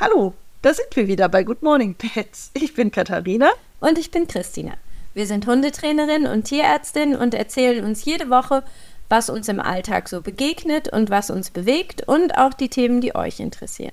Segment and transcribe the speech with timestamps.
[0.00, 0.32] Hallo,
[0.62, 2.52] da sind wir wieder bei Good Morning Pets.
[2.54, 3.48] Ich bin Katharina.
[3.80, 4.74] Und ich bin Christina.
[5.12, 8.62] Wir sind Hundetrainerin und Tierärztin und erzählen uns jede Woche,
[9.08, 13.16] was uns im Alltag so begegnet und was uns bewegt und auch die Themen, die
[13.16, 13.90] euch interessieren.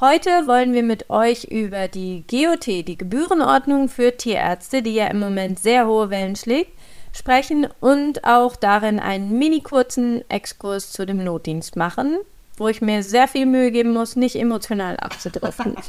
[0.00, 5.20] Heute wollen wir mit euch über die GOT, die Gebührenordnung für Tierärzte, die ja im
[5.20, 6.72] Moment sehr hohe Wellen schlägt,
[7.12, 12.16] sprechen und auch darin einen mini kurzen Exkurs zu dem Notdienst machen,
[12.56, 15.76] wo ich mir sehr viel Mühe geben muss, nicht emotional abzudriften.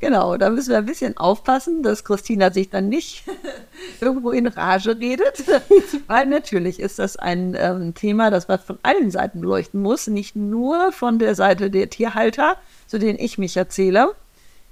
[0.00, 3.24] Genau, da müssen wir ein bisschen aufpassen, dass Christina sich dann nicht
[4.00, 5.44] irgendwo in Rage redet,
[6.06, 10.36] weil natürlich ist das ein ähm, Thema, das was von allen Seiten beleuchten muss, nicht
[10.36, 12.56] nur von der Seite der Tierhalter,
[12.86, 14.14] zu denen ich mich erzähle.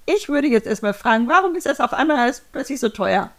[0.07, 3.31] Ich würde jetzt erstmal fragen, warum ist das auf einmal plötzlich so teuer?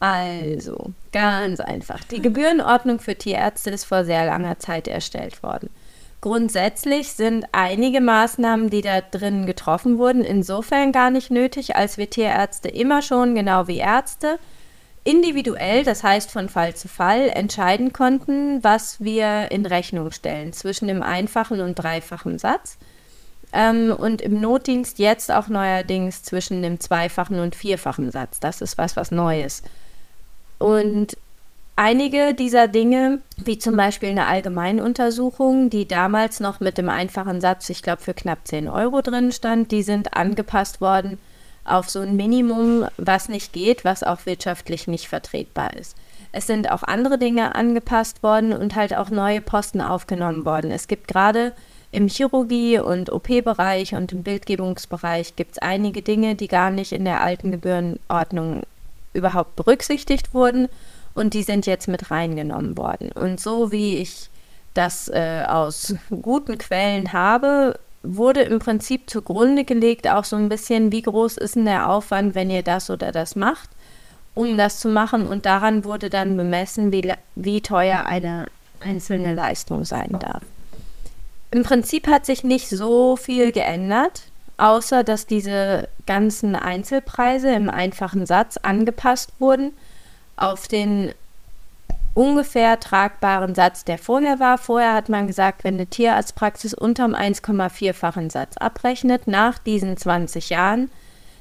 [0.00, 2.04] Also, ganz einfach.
[2.04, 5.70] Die Gebührenordnung für Tierärzte ist vor sehr langer Zeit erstellt worden.
[6.20, 12.10] Grundsätzlich sind einige Maßnahmen, die da drin getroffen wurden, insofern gar nicht nötig, als wir
[12.10, 14.38] Tierärzte immer schon, genau wie Ärzte,
[15.04, 20.88] individuell, das heißt von Fall zu Fall, entscheiden konnten, was wir in Rechnung stellen zwischen
[20.88, 22.78] dem einfachen und dreifachen Satz.
[23.52, 28.40] Ähm, und im Notdienst jetzt auch neuerdings zwischen dem zweifachen und vierfachen Satz.
[28.40, 29.62] Das ist was, was Neues.
[30.58, 31.16] Und
[31.80, 37.70] Einige dieser Dinge, wie zum Beispiel eine Allgemeinuntersuchung, die damals noch mit dem einfachen Satz,
[37.70, 41.20] ich glaube, für knapp 10 Euro drin stand, die sind angepasst worden
[41.64, 45.96] auf so ein Minimum, was nicht geht, was auch wirtschaftlich nicht vertretbar ist.
[46.32, 50.72] Es sind auch andere Dinge angepasst worden und halt auch neue Posten aufgenommen worden.
[50.72, 51.52] Es gibt gerade
[51.92, 57.04] im Chirurgie- und OP-Bereich und im Bildgebungsbereich gibt es einige Dinge, die gar nicht in
[57.04, 58.62] der alten Gebührenordnung
[59.12, 60.68] überhaupt berücksichtigt wurden
[61.18, 63.10] und die sind jetzt mit reingenommen worden.
[63.12, 64.30] Und so wie ich
[64.74, 70.92] das äh, aus guten Quellen habe, wurde im Prinzip zugrunde gelegt auch so ein bisschen,
[70.92, 73.68] wie groß ist denn der Aufwand, wenn ihr das oder das macht,
[74.34, 75.26] um das zu machen.
[75.26, 78.46] Und daran wurde dann bemessen, wie, wie teuer eine
[78.80, 80.42] einzelne Leistung sein darf.
[81.50, 84.22] Im Prinzip hat sich nicht so viel geändert,
[84.58, 89.72] außer dass diese ganzen Einzelpreise im einfachen Satz angepasst wurden
[90.38, 91.12] auf den
[92.14, 94.58] ungefähr tragbaren Satz, der vorher war.
[94.58, 100.90] Vorher hat man gesagt, wenn eine Tierarztpraxis unterm 1,4-fachen Satz abrechnet, nach diesen 20 Jahren,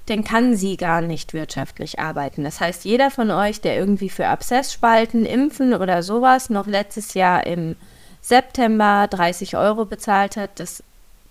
[0.06, 2.44] dann kann sie gar nicht wirtschaftlich arbeiten.
[2.44, 7.46] Das heißt, jeder von euch, der irgendwie für Abszessspalten, Impfen oder sowas noch letztes Jahr
[7.46, 7.76] im
[8.22, 10.84] September 30 Euro bezahlt hat, das,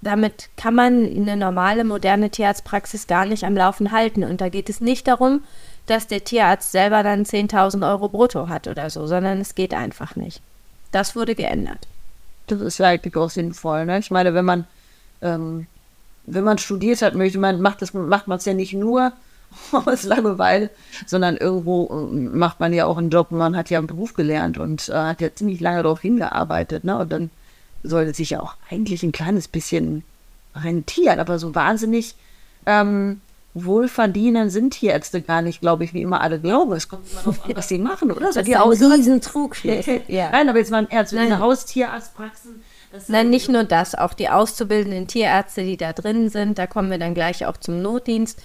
[0.02, 4.24] damit kann man eine normale, moderne Tierarztpraxis gar nicht am Laufen halten.
[4.24, 5.42] Und da geht es nicht darum,
[5.86, 10.16] dass der Tierarzt selber dann 10.000 Euro brutto hat oder so, sondern es geht einfach
[10.16, 10.40] nicht.
[10.92, 11.86] Das wurde geändert.
[12.48, 13.86] Das ist ja eigentlich auch sinnvoll.
[13.86, 13.98] Ne?
[13.98, 14.66] Ich meine, wenn man,
[15.22, 15.66] ähm,
[16.26, 19.12] wenn man studiert hat, möchte man, macht das, macht man es ja nicht nur
[19.72, 20.70] aus Langeweile,
[21.06, 24.58] sondern irgendwo ähm, macht man ja auch einen Job, man hat ja einen Beruf gelernt
[24.58, 26.84] und äh, hat ja ziemlich lange darauf hingearbeitet.
[26.84, 26.98] Ne?
[26.98, 27.30] Und dann
[27.82, 30.02] sollte sich ja auch eigentlich ein kleines bisschen
[30.54, 32.14] rentieren, aber so wahnsinnig
[32.64, 33.20] ähm,
[33.64, 36.72] wohlverdienen sind Tierärzte gar nicht, glaube ich, wie immer alle glauben.
[36.72, 38.26] Es kommt immer darauf an, was sie machen, oder?
[38.26, 39.56] Das, ist ein Riesentrug.
[40.08, 40.30] ja.
[40.30, 42.62] Nein, aber jetzt mal ein Ärzte, eine Haustierarztpraxen.
[43.08, 46.98] Nein, nicht nur das, auch die auszubildenden Tierärzte, die da drin sind, da kommen wir
[46.98, 48.40] dann gleich auch zum Notdienst.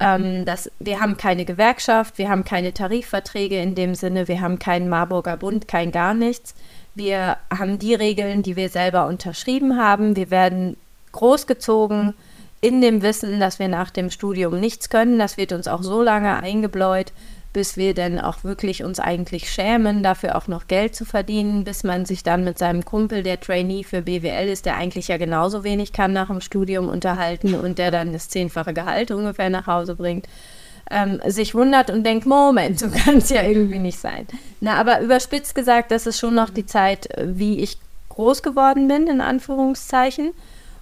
[0.00, 4.58] Ähm, das, wir haben keine Gewerkschaft, wir haben keine Tarifverträge in dem Sinne, wir haben
[4.58, 6.54] keinen Marburger Bund, kein gar nichts.
[6.94, 10.16] Wir haben die Regeln, die wir selber unterschrieben haben.
[10.16, 10.76] Wir werden
[11.12, 12.14] großgezogen
[12.60, 15.18] in dem Wissen, dass wir nach dem Studium nichts können.
[15.18, 17.12] Das wird uns auch so lange eingebläut,
[17.52, 21.82] bis wir dann auch wirklich uns eigentlich schämen, dafür auch noch Geld zu verdienen, bis
[21.82, 25.64] man sich dann mit seinem Kumpel, der Trainee für BWL ist, der eigentlich ja genauso
[25.64, 29.94] wenig kann nach dem Studium unterhalten und der dann das zehnfache Gehalt ungefähr nach Hause
[29.94, 30.28] bringt.
[30.90, 34.26] Ähm, sich wundert und denkt, Moment, so kann es ja irgendwie nicht sein.
[34.60, 39.06] Na, aber überspitzt gesagt, das ist schon noch die Zeit, wie ich groß geworden bin,
[39.06, 40.32] in Anführungszeichen.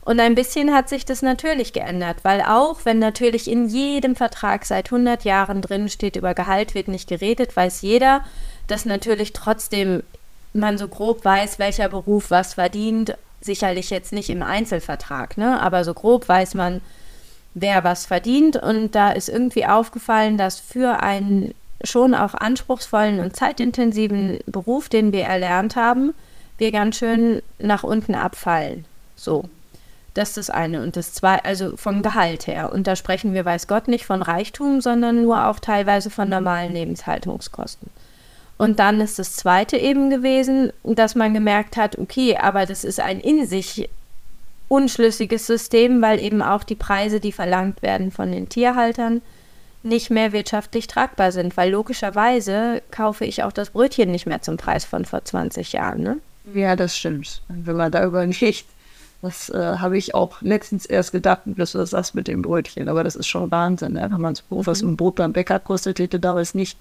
[0.07, 4.65] Und ein bisschen hat sich das natürlich geändert, weil auch wenn natürlich in jedem Vertrag
[4.65, 8.21] seit 100 Jahren drin steht, über Gehalt wird nicht geredet, weiß jeder,
[8.69, 10.05] dass natürlich trotzdem
[10.53, 13.19] man so grob weiß, welcher Beruf was verdient.
[13.41, 15.61] Sicherlich jetzt nicht im Einzelvertrag, ne?
[15.61, 16.83] aber so grob weiß man,
[17.55, 18.57] wer was verdient.
[18.57, 21.53] Und da ist irgendwie aufgefallen, dass für einen
[21.83, 26.15] schon auch anspruchsvollen und zeitintensiven Beruf, den wir erlernt haben,
[26.59, 28.85] wir ganz schön nach unten abfallen.
[29.17, 29.47] So.
[30.17, 30.83] Das ist das eine.
[30.83, 32.73] Und das zweite, also vom Gehalt her.
[32.73, 36.73] Und da sprechen wir, weiß Gott, nicht von Reichtum, sondern nur auch teilweise von normalen
[36.73, 37.91] Lebenshaltungskosten.
[38.57, 42.99] Und dann ist das zweite eben gewesen, dass man gemerkt hat, okay, aber das ist
[42.99, 43.91] ein in sich
[44.69, 49.21] unschlüssiges System, weil eben auch die Preise, die verlangt werden von den Tierhaltern,
[49.83, 54.57] nicht mehr wirtschaftlich tragbar sind, weil logischerweise kaufe ich auch das Brötchen nicht mehr zum
[54.57, 56.03] Preis von vor 20 Jahren.
[56.03, 56.19] Ne?
[56.55, 57.43] Ja, das stimmt.
[57.49, 58.65] Wenn man da überlegt,
[59.23, 63.03] das äh, habe ich auch letztens erst gedacht, das ist das mit dem Brötchen, aber
[63.03, 63.95] das ist schon Wahnsinn.
[63.95, 64.09] Ne?
[64.11, 66.79] Wenn man so, was ein Brot beim Bäcker kostet, hätte damals nicht.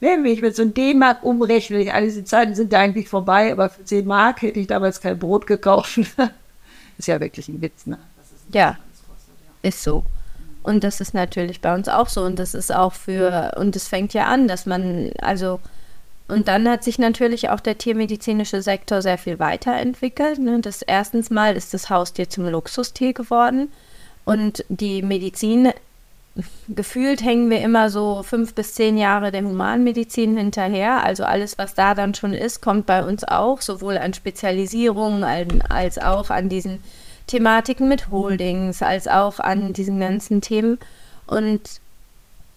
[0.00, 3.68] Wenn ich mit so einem D-Mark umrechne, all diese Zeiten sind ja eigentlich vorbei, aber
[3.68, 5.98] für 10 Mark hätte ich damals kein Brot gekauft.
[6.98, 7.98] ist ja wirklich ein Witz, ne?
[8.52, 8.76] ja,
[9.62, 10.04] ist so.
[10.62, 12.22] Und das ist natürlich bei uns auch so.
[12.22, 15.60] Und das ist auch für, und es fängt ja an, dass man, also,
[16.28, 20.38] und dann hat sich natürlich auch der tiermedizinische Sektor sehr viel weiterentwickelt.
[20.38, 20.60] Ne?
[20.60, 23.72] Das erstens mal ist das Haustier zum Luxustier geworden.
[24.26, 25.72] Und die Medizin,
[26.68, 31.02] gefühlt hängen wir immer so fünf bis zehn Jahre der Humanmedizin hinterher.
[31.02, 35.24] Also alles, was da dann schon ist, kommt bei uns auch, sowohl an Spezialisierungen
[35.70, 36.80] als auch an diesen
[37.26, 40.78] Thematiken mit Holdings, als auch an diesen ganzen Themen.
[41.26, 41.80] Und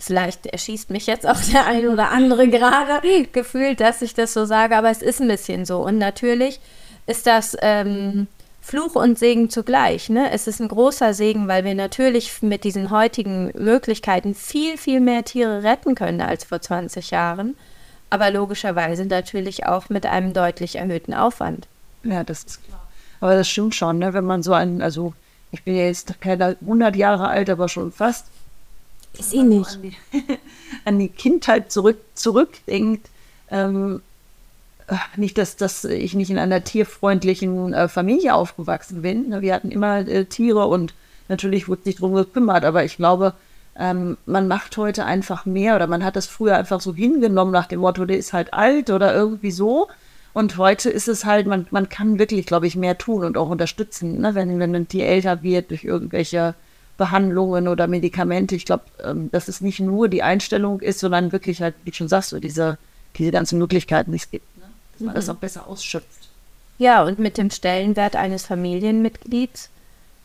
[0.02, 3.02] vielleicht erschießt mich jetzt auch der ein oder andere gerade
[3.32, 5.80] gefühlt, dass ich das so sage, aber es ist ein bisschen so.
[5.80, 6.60] Und natürlich
[7.06, 8.28] ist das ähm,
[8.62, 10.10] Fluch und Segen zugleich.
[10.10, 10.32] Ne?
[10.32, 15.24] Es ist ein großer Segen, weil wir natürlich mit diesen heutigen Möglichkeiten viel, viel mehr
[15.24, 17.56] Tiere retten können als vor 20 Jahren.
[18.10, 21.68] Aber logischerweise natürlich auch mit einem deutlich erhöhten Aufwand.
[22.04, 22.88] Ja, das ist klar.
[23.20, 24.14] Aber das stimmt schon, ne?
[24.14, 25.14] wenn man so einen, also
[25.52, 28.28] ich bin ja jetzt keine 100 Jahre alt, aber schon fast.
[29.18, 29.76] Ist sie nicht.
[29.76, 29.96] An die,
[30.86, 33.10] an die, Kindheit zurück, zurückdenkt.
[33.50, 34.02] Ähm,
[34.88, 39.30] äh, nicht, dass, dass ich nicht in einer tierfreundlichen äh, Familie aufgewachsen bin.
[39.30, 39.42] Ne?
[39.42, 40.94] Wir hatten immer äh, Tiere und
[41.28, 43.34] natürlich wurde sich darum gekümmert, aber ich glaube,
[43.78, 47.68] ähm, man macht heute einfach mehr oder man hat das früher einfach so hingenommen nach
[47.68, 49.88] dem Motto, der ist halt alt oder irgendwie so.
[50.34, 53.50] Und heute ist es halt, man, man kann wirklich, glaube ich, mehr tun und auch
[53.50, 54.36] unterstützen, ne?
[54.36, 56.54] wenn, wenn ein Tier älter wird durch irgendwelche
[56.98, 58.56] Behandlungen oder Medikamente.
[58.56, 61.96] Ich glaube, ähm, dass es nicht nur die Einstellung ist, sondern wirklich halt, wie du
[61.96, 62.78] schon sagst, so diese,
[63.18, 64.66] diese ganzen Möglichkeiten, die es gibt, ne?
[64.94, 65.16] dass man mhm.
[65.16, 66.30] das auch besser ausschöpft.
[66.78, 69.70] Ja, und mit dem Stellenwert eines Familienmitglieds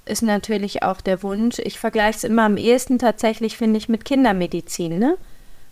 [0.07, 4.05] ist natürlich auch der Wunsch, ich vergleiche es immer am ehesten tatsächlich, finde ich, mit
[4.05, 5.17] Kindermedizin, ne?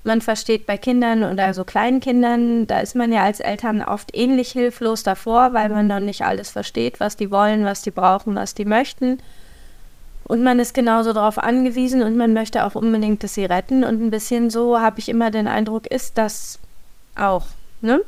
[0.05, 4.15] man versteht bei Kindern oder so kleinen Kindern, da ist man ja als Eltern oft
[4.15, 8.35] ähnlich hilflos davor, weil man dann nicht alles versteht, was die wollen, was die brauchen,
[8.35, 9.19] was die möchten.
[10.25, 13.85] Und man ist genauso darauf angewiesen und man möchte auch unbedingt, dass sie retten.
[13.85, 16.59] Und ein bisschen so habe ich immer den Eindruck, ist das
[17.15, 17.47] auch.
[17.83, 18.01] Ne?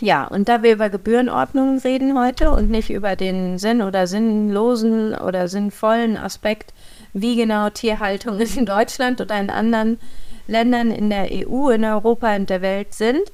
[0.00, 5.14] Ja, und da wir über Gebührenordnungen reden heute und nicht über den Sinn oder sinnlosen
[5.14, 6.74] oder sinnvollen Aspekt,
[7.14, 9.98] wie genau Tierhaltung in Deutschland oder in anderen
[10.48, 13.32] Ländern in der EU, in Europa und der Welt sind,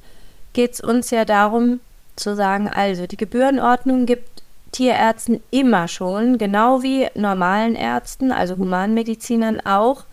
[0.53, 1.79] geht es uns ja darum
[2.15, 4.32] zu sagen, also die Gebührenordnung gibt
[4.73, 10.03] Tierärzten immer schon, genau wie normalen Ärzten, also Humanmedizinern auch,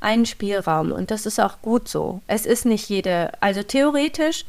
[0.00, 0.92] einen Spielraum.
[0.92, 2.22] Und das ist auch gut so.
[2.26, 4.46] Es ist nicht jede, also theoretisch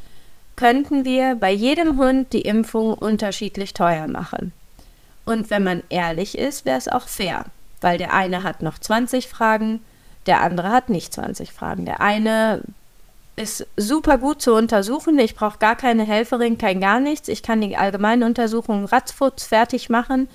[0.54, 4.52] könnten wir bei jedem Hund die Impfung unterschiedlich teuer machen.
[5.26, 7.44] Und wenn man ehrlich ist, wäre es auch fair,
[7.80, 9.80] weil der eine hat noch 20 Fragen,
[10.26, 11.84] der andere hat nicht 20 Fragen.
[11.84, 12.62] Der eine
[13.36, 15.18] ist super gut zu untersuchen.
[15.18, 17.28] Ich brauche gar keine Helferin, kein gar nichts.
[17.28, 20.28] Ich kann die allgemeine Untersuchung ratzfutz fertig machen.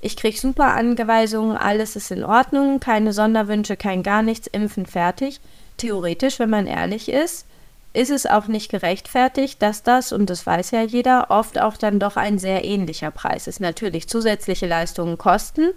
[0.00, 5.40] Ich kriege super Anweisungen, alles ist in Ordnung, keine Sonderwünsche, kein gar nichts, impfen fertig.
[5.76, 7.46] Theoretisch, wenn man ehrlich ist,
[7.92, 11.98] ist es auch nicht gerechtfertigt, dass das, und das weiß ja jeder, oft auch dann
[11.98, 13.60] doch ein sehr ähnlicher Preis ist.
[13.60, 15.70] Natürlich zusätzliche Leistungen kosten,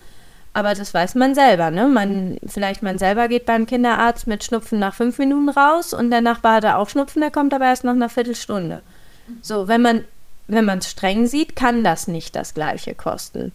[0.53, 1.87] aber das weiß man selber, ne?
[1.87, 6.21] Man, vielleicht man selber geht beim Kinderarzt mit Schnupfen nach fünf Minuten raus und der
[6.21, 8.81] Nachbar hat auch Schnupfen, der kommt aber erst nach einer Viertelstunde.
[9.41, 10.05] So, wenn man,
[10.47, 13.51] wenn man es streng sieht, kann das nicht das gleiche kosten.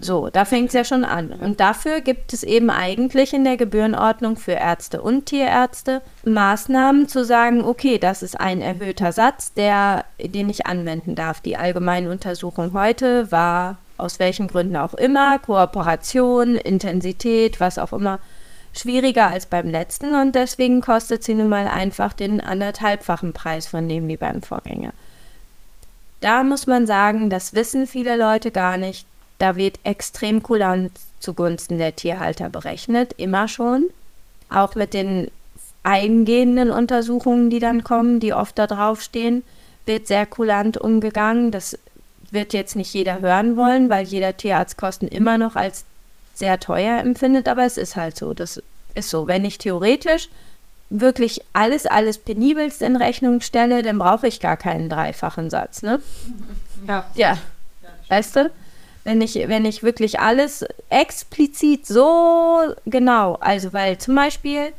[0.00, 1.32] So, da fängt es ja schon an.
[1.32, 7.24] Und dafür gibt es eben eigentlich in der Gebührenordnung für Ärzte und Tierärzte Maßnahmen zu
[7.24, 11.40] sagen, okay, das ist ein erhöhter Satz, der, den ich anwenden darf.
[11.40, 18.18] Die allgemeine Untersuchung heute war aus welchen Gründen auch immer, Kooperation, Intensität, was auch immer,
[18.72, 23.88] schwieriger als beim letzten und deswegen kostet sie nun mal einfach den anderthalbfachen Preis von
[23.88, 24.92] dem wie beim Vorgänger.
[26.20, 29.06] Da muss man sagen, das wissen viele Leute gar nicht.
[29.38, 33.86] Da wird extrem kulant zugunsten der Tierhalter berechnet, immer schon.
[34.48, 35.30] Auch mit den
[35.82, 39.44] eingehenden Untersuchungen, die dann kommen, die oft da draufstehen,
[39.84, 41.50] wird sehr kulant umgegangen.
[41.50, 41.78] Das
[42.32, 45.84] wird jetzt nicht jeder hören wollen, weil jeder Tierarzt Kosten immer noch als
[46.34, 48.34] sehr teuer empfindet, aber es ist halt so.
[48.34, 48.62] Das
[48.94, 49.26] ist so.
[49.26, 50.28] Wenn ich theoretisch
[50.90, 56.00] wirklich alles, alles penibelst in Rechnung stelle, dann brauche ich gar keinen dreifachen Satz, ne?
[56.86, 57.06] Ja.
[57.14, 57.38] Ja.
[58.08, 58.50] Weißt du?
[59.04, 64.72] Wenn ich, wenn ich wirklich alles explizit so genau, also weil zum Beispiel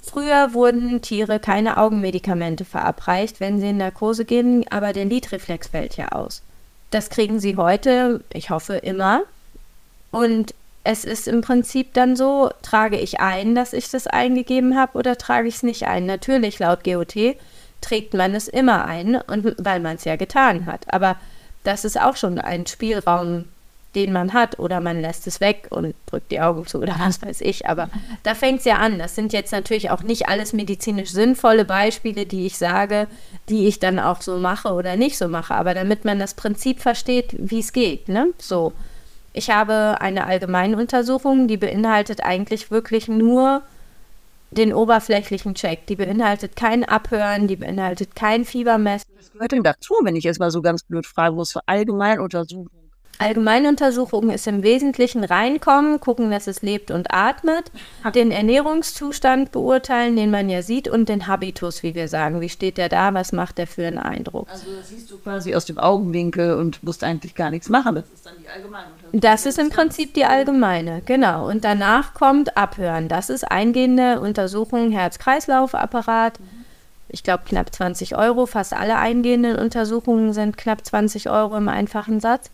[0.00, 5.96] früher wurden Tiere keine Augenmedikamente verabreicht, wenn sie in Narkose gehen, aber der Lidreflex fällt
[5.96, 6.42] ja aus.
[6.90, 9.22] Das kriegen sie heute, ich hoffe immer.
[10.10, 10.54] Und
[10.84, 15.18] es ist im Prinzip dann so, trage ich ein, dass ich das eingegeben habe oder
[15.18, 16.06] trage ich es nicht ein.
[16.06, 17.36] Natürlich, laut GOT
[17.80, 20.92] trägt man es immer ein, und, weil man es ja getan hat.
[20.92, 21.16] Aber
[21.62, 23.44] das ist auch schon ein Spielraum,
[23.98, 24.58] den man hat.
[24.58, 27.66] Oder man lässt es weg und drückt die Augen zu oder was weiß ich.
[27.66, 27.88] Aber
[28.22, 28.98] da fängt es ja an.
[28.98, 33.08] Das sind jetzt natürlich auch nicht alles medizinisch sinnvolle Beispiele, die ich sage,
[33.48, 35.54] die ich dann auch so mache oder nicht so mache.
[35.54, 38.08] Aber damit man das Prinzip versteht, wie es geht.
[38.08, 38.28] Ne?
[38.38, 38.72] So.
[39.32, 43.62] Ich habe eine Allgemeinuntersuchung, die beinhaltet eigentlich wirklich nur
[44.50, 45.86] den oberflächlichen Check.
[45.86, 49.10] Die beinhaltet kein Abhören, die beinhaltet kein Fiebermessen.
[49.16, 51.60] Was gehört denn dazu, wenn ich jetzt mal so ganz blöd frage, wo es für
[51.66, 52.77] Allgemeinuntersuchungen
[53.18, 57.70] Allgemeinuntersuchung ist im Wesentlichen reinkommen, gucken, dass es lebt und atmet,
[58.14, 62.40] den Ernährungszustand beurteilen, den man ja sieht, und den Habitus, wie wir sagen.
[62.40, 63.12] Wie steht der da?
[63.14, 64.48] Was macht der für einen Eindruck?
[64.50, 67.96] Also das siehst du quasi aus dem Augenwinkel und musst eigentlich gar nichts machen.
[67.96, 69.20] Das ist dann die Allgemeinuntersuchung.
[69.20, 71.48] Das ist im Prinzip die allgemeine, genau.
[71.48, 73.08] Und danach kommt Abhören.
[73.08, 76.38] Das ist eingehende Untersuchung Herz-Kreislauf-Apparat.
[77.08, 78.46] Ich glaube knapp 20 Euro.
[78.46, 82.50] Fast alle eingehenden Untersuchungen sind knapp 20 Euro im einfachen Satz.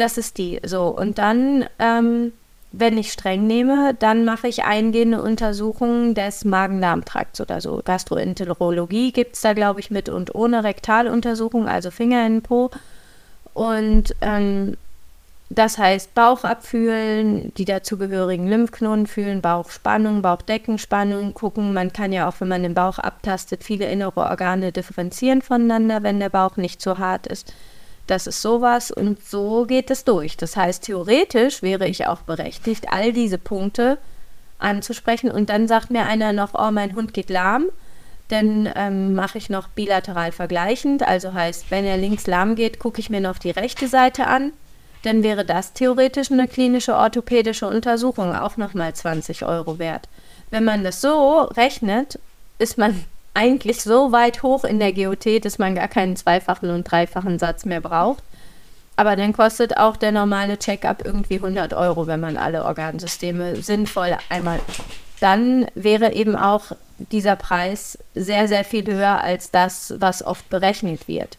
[0.00, 0.58] Das ist die.
[0.64, 2.32] So, und dann, ähm,
[2.72, 7.82] wenn ich streng nehme, dann mache ich eingehende Untersuchungen des Magen-Darm-Trakts oder so.
[7.84, 12.70] Gastroenterologie gibt es da, glaube ich, mit und ohne Rektaluntersuchung, also Finger in den Po.
[13.52, 14.78] Und ähm,
[15.50, 21.74] das heißt Bauch abfühlen, die dazugehörigen Lymphknoten fühlen, Bauchspannung, Bauchdeckenspannung gucken.
[21.74, 26.20] Man kann ja auch, wenn man den Bauch abtastet, viele innere Organe differenzieren voneinander, wenn
[26.20, 27.52] der Bauch nicht zu hart ist.
[28.06, 30.36] Das ist sowas und so geht es durch.
[30.36, 33.98] Das heißt, theoretisch wäre ich auch berechtigt, all diese Punkte
[34.58, 37.66] anzusprechen und dann sagt mir einer noch, oh, mein Hund geht lahm.
[38.28, 41.02] Dann ähm, mache ich noch bilateral vergleichend.
[41.02, 44.52] Also heißt, wenn er links lahm geht, gucke ich mir noch die rechte Seite an.
[45.02, 50.08] Dann wäre das theoretisch eine klinische orthopädische Untersuchung, auch nochmal 20 Euro wert.
[50.50, 52.18] Wenn man das so rechnet,
[52.58, 56.84] ist man eigentlich so weit hoch in der GOT, dass man gar keinen zweifachen und
[56.84, 58.22] dreifachen Satz mehr braucht.
[58.96, 64.18] Aber dann kostet auch der normale Check-up irgendwie 100 Euro, wenn man alle Organsysteme sinnvoll
[64.28, 64.60] einmal.
[65.20, 71.08] Dann wäre eben auch dieser Preis sehr, sehr viel höher als das, was oft berechnet
[71.08, 71.38] wird.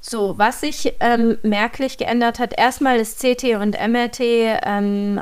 [0.00, 4.20] So, was sich ähm, merklich geändert hat, erstmal ist CT und MRT,
[4.64, 5.20] ähm,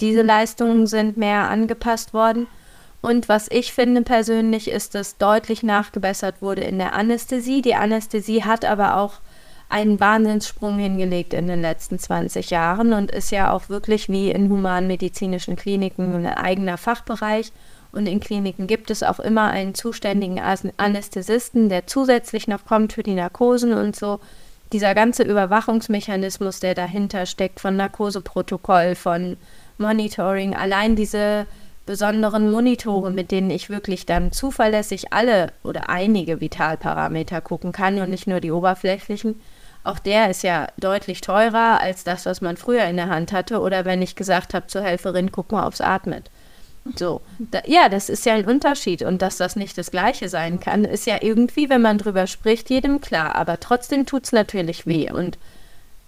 [0.00, 2.46] diese Leistungen sind mehr angepasst worden.
[3.00, 7.62] Und was ich finde persönlich ist, dass deutlich nachgebessert wurde in der Anästhesie.
[7.62, 9.14] Die Anästhesie hat aber auch
[9.68, 14.48] einen Wahnsinnssprung hingelegt in den letzten 20 Jahren und ist ja auch wirklich wie in
[14.50, 17.52] humanmedizinischen Kliniken ein eigener Fachbereich.
[17.92, 20.40] Und in Kliniken gibt es auch immer einen zuständigen
[20.76, 24.20] Anästhesisten, der zusätzlich noch kommt für die Narkosen und so.
[24.72, 29.38] Dieser ganze Überwachungsmechanismus, der dahinter steckt, von Narkoseprotokoll, von
[29.78, 31.46] Monitoring, allein diese
[31.88, 38.10] besonderen Monitore, mit denen ich wirklich dann zuverlässig alle oder einige Vitalparameter gucken kann und
[38.10, 39.40] nicht nur die oberflächlichen.
[39.84, 43.60] Auch der ist ja deutlich teurer als das, was man früher in der Hand hatte
[43.60, 46.30] oder wenn ich gesagt habe zur Helferin, guck mal, es atmet.
[46.94, 50.60] So, da, ja, das ist ja ein Unterschied und dass das nicht das Gleiche sein
[50.60, 53.34] kann, ist ja irgendwie, wenn man drüber spricht, jedem klar.
[53.34, 55.38] Aber trotzdem tut es natürlich weh und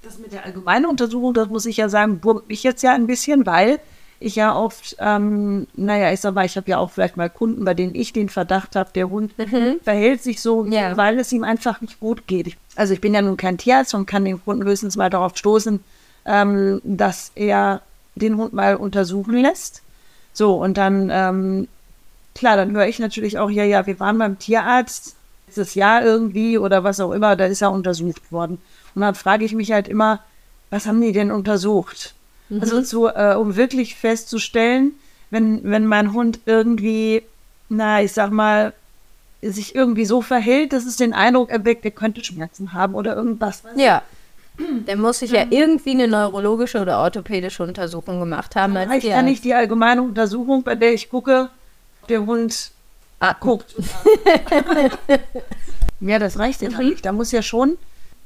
[0.03, 3.07] das mit der allgemeinen Untersuchung, das muss ich ja sagen, wurmt mich jetzt ja ein
[3.07, 3.81] bisschen, weil
[4.21, 7.65] ich ja oft, ähm, naja, ich sag mal, ich habe ja auch vielleicht mal Kunden,
[7.65, 9.81] bei denen ich den Verdacht habe, der Hund mhm.
[9.83, 10.95] verhält sich so, ja.
[10.99, 12.57] weil es ihm einfach nicht gut geht.
[12.77, 15.83] Also ich bin ja nun kein Tierarzt und kann den Kunden höchstens mal darauf stoßen,
[16.27, 17.81] ähm, dass er
[18.15, 19.83] den Hund mal untersuchen lässt.
[20.35, 21.69] So, und dann, ähm,
[22.35, 26.59] klar, dann höre ich natürlich auch, ja, ja, wir waren beim Tierarzt letztes Jahr irgendwie
[26.59, 28.59] oder was auch immer, da ist er untersucht worden.
[28.95, 30.21] Und dann frage ich mich halt immer,
[30.69, 32.15] was haben die denn untersucht?
[32.51, 32.61] Mhm.
[32.61, 34.93] Also so, äh, um wirklich festzustellen,
[35.31, 37.23] wenn, wenn mein Hund irgendwie,
[37.69, 38.75] na, ich sag mal,
[39.43, 43.63] sich irgendwie so verhält, dass es den Eindruck erweckt, er könnte Schmerzen haben oder irgendwas.
[43.77, 44.03] Ja.
[44.87, 48.77] Der muss sich ja irgendwie eine neurologische oder orthopädische Untersuchung gemacht haben.
[48.77, 51.49] Als reicht ja nicht die allgemeine Untersuchung, bei der ich gucke,
[52.03, 52.73] ob der Hund
[53.21, 53.35] ah.
[53.39, 53.75] guckt.
[56.01, 56.79] ja, das reicht ja mhm.
[56.79, 57.07] nicht.
[57.07, 57.79] Da muss ja schon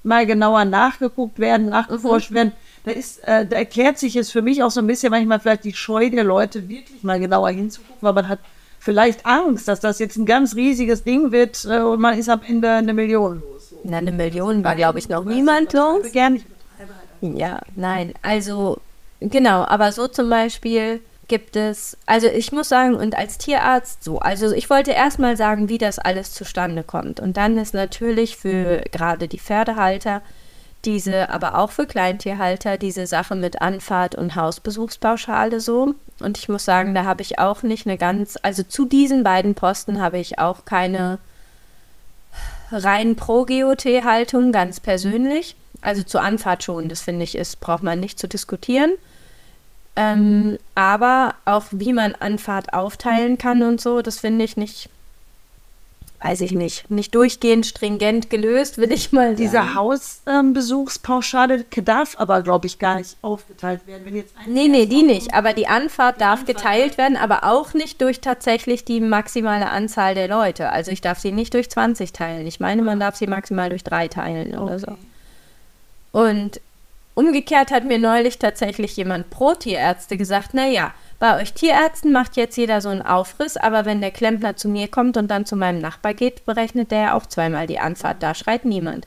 [0.02, 2.35] mal genauer nachgeguckt werden, nachgeforscht mhm.
[2.35, 2.52] werden
[2.85, 5.64] da, ist, äh, da erklärt sich es für mich auch so ein bisschen manchmal vielleicht
[5.64, 8.41] die Scheu der Leute, wirklich mal genauer hinzugucken, weil man hat
[8.79, 12.43] vielleicht Angst, dass das jetzt ein ganz riesiges Ding wird äh, und man ist am
[12.47, 13.75] Ende eine Million los.
[13.83, 16.12] Na, eine Million war, glaube ich, noch niemand los.
[16.12, 16.41] Gerne.
[17.23, 18.79] Ja, nein, also
[19.21, 24.19] genau, aber so zum Beispiel gibt es, also ich muss sagen, und als Tierarzt so,
[24.19, 27.19] also ich wollte erstmal sagen, wie das alles zustande kommt.
[27.21, 30.21] Und dann ist natürlich für gerade die Pferdehalter
[30.87, 35.95] diese, aber auch für Kleintierhalter, diese Sache mit Anfahrt und Hausbesuchspauschale so.
[36.21, 39.55] Und ich muss sagen, da habe ich auch nicht eine ganz, also zu diesen beiden
[39.55, 41.19] Posten habe ich auch keine
[42.71, 45.57] rein Pro-GOT-Haltung, ganz persönlich.
[45.81, 48.93] Also zur Anfahrt schon, das finde ich, ist, braucht man nicht zu diskutieren.
[49.97, 54.88] Ähm, aber auch wie man Anfahrt aufteilen kann und so, das finde ich nicht,
[56.25, 59.37] weiß ich nicht, nicht durchgehend stringent gelöst, will ich mal sagen.
[59.37, 64.07] Diese Hausbesuchspauschale ähm, darf aber, glaube ich, gar nicht aufgeteilt werden.
[64.07, 65.35] Wenn jetzt nee, nee, die nicht.
[65.35, 70.14] Aber die Anfahrt darf Anfahrt geteilt werden, aber auch nicht durch tatsächlich die maximale Anzahl
[70.14, 70.71] der Leute.
[70.71, 72.47] Also ich darf sie nicht durch 20 teilen.
[72.47, 74.97] Ich meine, man darf sie maximal durch drei teilen oder okay.
[76.12, 76.19] so.
[76.19, 76.61] Und
[77.14, 82.56] Umgekehrt hat mir neulich tatsächlich jemand pro Tierärzte gesagt, naja, bei euch Tierärzten macht jetzt
[82.56, 85.80] jeder so einen Aufriss, aber wenn der Klempner zu mir kommt und dann zu meinem
[85.80, 88.23] Nachbar geht, berechnet der ja auch zweimal die Anfahrt.
[88.23, 89.06] Da schreit niemand.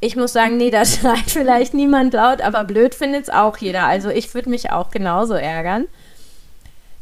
[0.00, 3.86] Ich muss sagen, nee, da schreit vielleicht niemand laut, aber blöd findet es auch jeder.
[3.86, 5.86] Also ich würde mich auch genauso ärgern.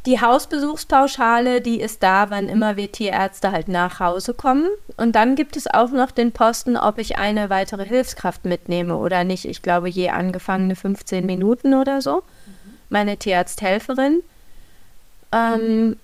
[0.07, 4.69] Die Hausbesuchspauschale, die ist da, wann immer wir Tierärzte halt nach Hause kommen.
[4.97, 9.25] Und dann gibt es auch noch den Posten, ob ich eine weitere Hilfskraft mitnehme oder
[9.25, 9.47] nicht.
[9.47, 12.23] Ich glaube, je angefangene 15 Minuten oder so.
[12.89, 14.23] Meine Tierarzthelferin.
[15.33, 15.97] Ähm,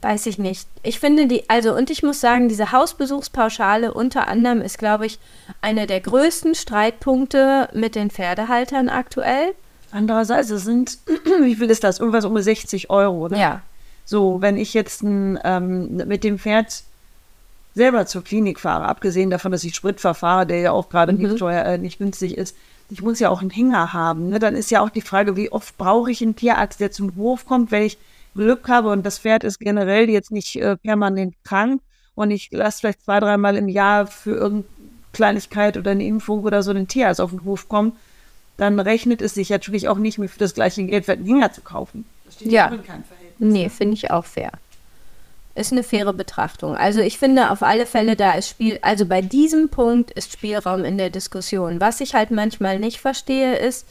[0.00, 0.68] weiß ich nicht.
[0.82, 5.18] Ich finde die, also, und ich muss sagen, diese Hausbesuchspauschale unter anderem ist, glaube ich,
[5.60, 9.54] einer der größten Streitpunkte mit den Pferdehaltern aktuell
[9.92, 10.98] Andererseits, es sind,
[11.42, 12.00] wie viel ist das?
[12.00, 13.36] Irgendwas um 60 Euro, oder?
[13.36, 13.62] Ja.
[14.04, 16.82] So, wenn ich jetzt ein, ähm, mit dem Pferd
[17.74, 21.18] selber zur Klinik fahre, abgesehen davon, dass ich Sprit verfahre, der ja auch gerade mhm.
[21.22, 22.56] nicht, teuer, äh, nicht günstig ist,
[22.92, 24.28] ich muss ja auch einen Hänger haben.
[24.28, 24.38] Ne?
[24.38, 27.46] Dann ist ja auch die Frage, wie oft brauche ich einen Tierarzt, der zum Hof
[27.46, 27.98] kommt, wenn ich
[28.34, 31.82] Glück habe und das Pferd ist generell jetzt nicht äh, permanent krank
[32.14, 34.64] und ich lasse vielleicht zwei, dreimal im Jahr für irgendeine
[35.12, 37.92] Kleinigkeit oder eine Impfung oder so den Tierarzt auf den Hof kommen
[38.56, 41.62] dann rechnet es sich natürlich auch nicht mehr für das gleiche Geld einen Hänger zu
[41.62, 42.04] kaufen.
[42.24, 43.52] Das steht ja in keinem Verhältnis.
[43.52, 44.52] Nee, finde ich auch fair.
[45.54, 46.76] Ist eine faire Betrachtung.
[46.76, 50.84] Also ich finde auf alle Fälle, da ist Spiel, also bei diesem Punkt ist Spielraum
[50.84, 51.80] in der Diskussion.
[51.80, 53.86] Was ich halt manchmal nicht verstehe, ist,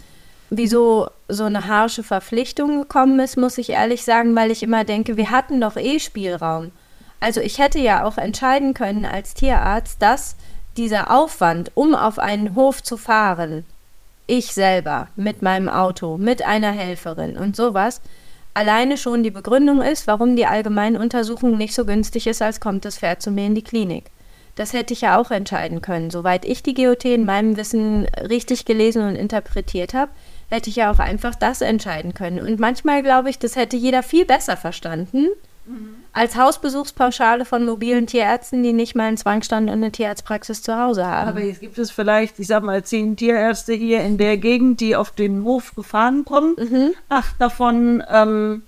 [0.50, 5.18] wieso so eine harsche Verpflichtung gekommen ist, muss ich ehrlich sagen, weil ich immer denke,
[5.18, 6.72] wir hatten doch eh Spielraum.
[7.20, 10.36] Also ich hätte ja auch entscheiden können als Tierarzt, dass
[10.78, 13.66] dieser Aufwand, um auf einen Hof zu fahren,
[14.28, 18.02] ich selber mit meinem Auto, mit einer Helferin und sowas,
[18.54, 23.00] alleine schon die Begründung ist, warum die Allgemeinuntersuchung nicht so günstig ist, als kommt das
[23.00, 24.06] Pferd zu mir in die Klinik.
[24.56, 26.12] Das hätte ich ja auch entscheiden können.
[26.12, 30.12] Soweit ich die GOT in meinem Wissen richtig gelesen und interpretiert habe,
[30.50, 32.40] hätte ich ja auch einfach das entscheiden können.
[32.40, 35.28] Und manchmal glaube ich, das hätte jeder viel besser verstanden,
[36.14, 41.06] als Hausbesuchspauschale von mobilen Tierärzten, die nicht mal einen Zwangstand und eine Tierarztpraxis zu Hause
[41.06, 41.30] haben.
[41.30, 44.96] Aber jetzt gibt es vielleicht, ich sag mal, zehn Tierärzte hier in der Gegend, die
[44.96, 46.56] auf den Hof gefahren kommen.
[46.58, 46.94] Mhm.
[47.08, 48.64] Acht davon ähm,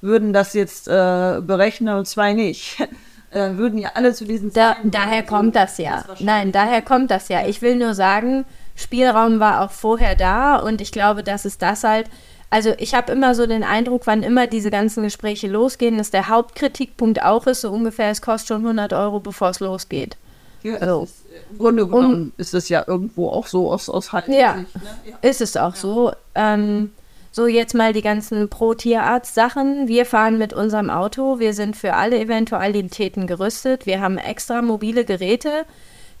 [0.00, 2.80] würden das jetzt äh, berechnen und zwei nicht.
[3.30, 6.04] äh, würden ja alle zu diesen da, Daher kommt das ja.
[6.06, 7.46] Das Nein, daher kommt das ja.
[7.46, 11.84] Ich will nur sagen, Spielraum war auch vorher da und ich glaube, dass es das
[11.84, 12.08] halt
[12.52, 16.28] also ich habe immer so den Eindruck, wann immer diese ganzen Gespräche losgehen, dass der
[16.28, 20.18] Hauptkritikpunkt auch ist, so ungefähr, es kostet schon 100 Euro, bevor es losgeht.
[20.62, 24.12] Ja, also, ist, Im Grunde genommen um, ist es ja irgendwo auch so aus, aus
[24.12, 24.34] Haltung.
[24.34, 24.66] Ja, ne?
[25.06, 25.80] ja, ist es auch ja.
[25.80, 26.12] so.
[26.34, 26.90] Ähm,
[27.30, 29.88] so, jetzt mal die ganzen Pro-Tierarzt-Sachen.
[29.88, 31.38] Wir fahren mit unserem Auto.
[31.38, 33.86] Wir sind für alle Eventualitäten gerüstet.
[33.86, 35.64] Wir haben extra mobile Geräte,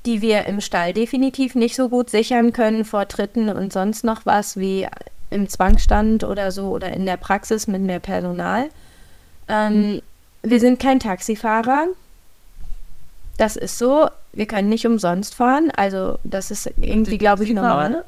[0.06, 4.24] die wir im Stall definitiv nicht so gut sichern können vor Tritten und sonst noch
[4.24, 4.88] was wie
[5.32, 8.68] im Zwangsstand oder so oder in der Praxis mit mehr Personal.
[9.48, 10.00] Ähm,
[10.42, 11.86] wir sind kein Taxifahrer.
[13.38, 14.08] Das ist so.
[14.32, 15.70] Wir können nicht umsonst fahren.
[15.76, 18.04] Also das ist irgendwie, glaube ich, normal.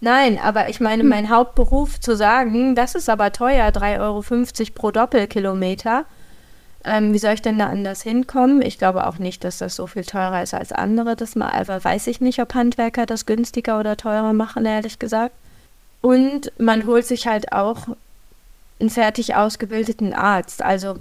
[0.00, 4.22] Nein, aber ich meine, mein Hauptberuf zu sagen, das ist aber teuer, 3,50 Euro
[4.74, 6.04] pro Doppelkilometer.
[6.84, 8.62] Ähm, wie soll ich denn da anders hinkommen?
[8.62, 11.16] Ich glaube auch nicht, dass das so viel teurer ist als andere.
[11.16, 15.34] Das mal, aber weiß ich nicht, ob Handwerker das günstiger oder teurer machen, ehrlich gesagt.
[16.00, 17.88] Und man holt sich halt auch
[18.78, 20.62] einen fertig ausgebildeten Arzt.
[20.62, 20.98] Also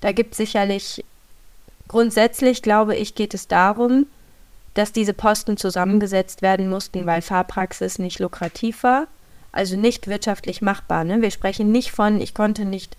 [0.00, 1.04] da gibt es sicherlich,
[1.88, 4.06] grundsätzlich glaube ich, geht es darum,
[4.74, 9.08] dass diese Posten zusammengesetzt werden mussten, weil Fahrpraxis nicht lukrativ war,
[9.50, 11.02] also nicht wirtschaftlich machbar.
[11.04, 11.20] Ne?
[11.20, 12.96] Wir sprechen nicht von, ich konnte nicht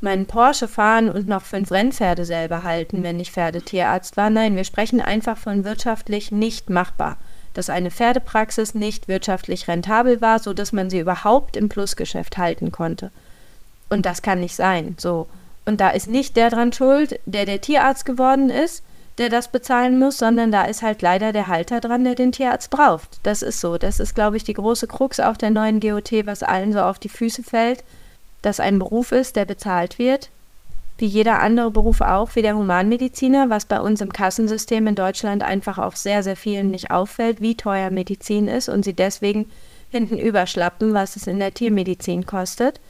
[0.00, 4.30] meinen Porsche fahren und noch fünf Rennpferde selber halten, wenn ich Pferdetierarzt war.
[4.30, 7.16] Nein, wir sprechen einfach von wirtschaftlich nicht machbar.
[7.54, 13.10] Dass eine Pferdepraxis nicht wirtschaftlich rentabel war, sodass man sie überhaupt im Plusgeschäft halten konnte.
[13.88, 14.94] Und das kann nicht sein.
[14.98, 15.26] So.
[15.66, 18.82] Und da ist nicht der dran schuld, der der Tierarzt geworden ist,
[19.18, 22.70] der das bezahlen muss, sondern da ist halt leider der Halter dran, der den Tierarzt
[22.70, 23.18] braucht.
[23.22, 23.76] Das ist so.
[23.76, 26.98] Das ist, glaube ich, die große Krux auch der neuen GOT, was allen so auf
[26.98, 27.84] die Füße fällt,
[28.42, 30.30] dass ein Beruf ist, der bezahlt wird,
[31.00, 35.42] wie jeder andere Beruf auch, wie der Humanmediziner, was bei uns im Kassensystem in Deutschland
[35.42, 39.50] einfach auch sehr, sehr vielen nicht auffällt, wie teuer Medizin ist und sie deswegen
[39.90, 42.80] hinten überschlappen, was es in der Tiermedizin kostet.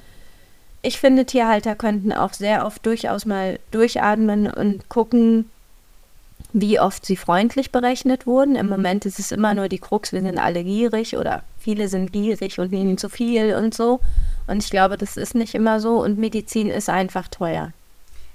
[0.83, 5.51] Ich finde, Tierhalter könnten auch sehr oft durchaus mal durchatmen und gucken,
[6.53, 8.57] wie oft sie freundlich berechnet wurden.
[8.57, 12.12] Im Moment ist es immer nur die Krux, wir sind alle gierig oder viele sind
[12.12, 14.01] gierig und nehmen zu viel und so.
[14.49, 17.73] Und ich glaube, das ist nicht immer so und Medizin ist einfach teuer.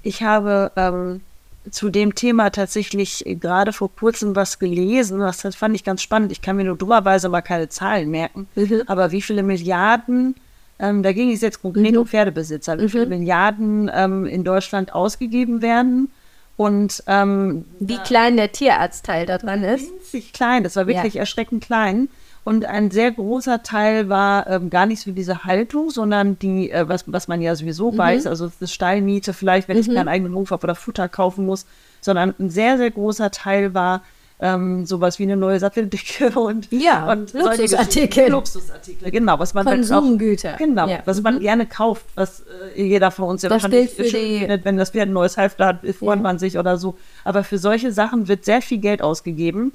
[0.06, 1.20] Ich habe ähm,
[1.68, 6.30] zu dem Thema tatsächlich gerade vor kurzem was gelesen, was das fand ich ganz spannend.
[6.30, 8.82] Ich kann mir nur dummerweise mal keine Zahlen merken, mhm.
[8.86, 10.36] aber wie viele Milliarden,
[10.78, 11.98] ähm, da ging es jetzt konkret mhm.
[11.98, 13.18] um Pferdebesitzer, wie viele mhm.
[13.18, 16.08] Milliarden ähm, in Deutschland ausgegeben werden
[16.56, 19.90] und ähm, wie klein der Tierarztteil da dran ist.
[19.90, 21.20] Winzig klein, das war wirklich ja.
[21.20, 22.08] erschreckend klein.
[22.46, 26.88] Und ein sehr großer Teil war ähm, gar nicht so diese Haltung, sondern die, äh,
[26.88, 27.98] was, was man ja sowieso mhm.
[27.98, 29.80] weiß, also das Stallmiete vielleicht, wenn mhm.
[29.80, 31.66] ich keinen eigenen Hof habe oder Futter kaufen muss,
[32.00, 34.02] sondern ein sehr, sehr großer Teil war
[34.38, 38.30] ähm, sowas wie eine neue Satteldecke und, ja, und Luxusartikel.
[38.30, 40.54] Luxusartikel, genau, was man Konsumgüter.
[40.54, 41.00] Auch, genau, ja.
[41.04, 41.40] was man mhm.
[41.40, 42.44] gerne kauft, was
[42.76, 45.36] äh, jeder von uns ja das gilt für die findet, wenn das Pferd ein neues
[45.36, 46.22] Halfter hat, freut ja.
[46.22, 46.96] man sich oder so.
[47.24, 49.72] Aber für solche Sachen wird sehr viel Geld ausgegeben.